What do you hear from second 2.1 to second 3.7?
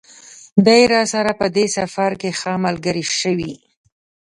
کې ښه ملګری شوی.